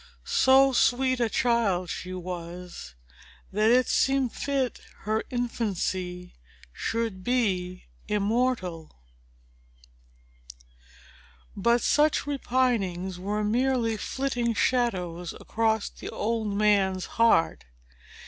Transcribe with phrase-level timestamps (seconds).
[0.25, 2.95] So sweet a child she was,
[3.51, 6.33] that it seemed fit her infancy
[6.73, 8.99] should be immortal!
[11.55, 17.65] But such repinings were merely flitting shadows across the old man's heart.